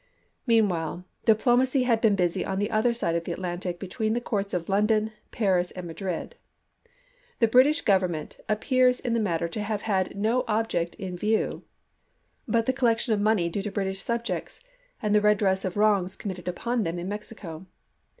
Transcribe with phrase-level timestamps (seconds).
[0.47, 4.19] Mean while, diplomacy had been busy on the other side of the Atlantic between the
[4.19, 6.35] courts of London, Paris, and Madrid.
[7.37, 11.65] The British Government ap pears in the matter to have had no object in view
[12.47, 14.65] MEXICO 33 but the collection of money due to British subjects chap.
[14.67, 14.71] ii.
[15.03, 17.67] and the redress of wrongs committed upon them in Mexico.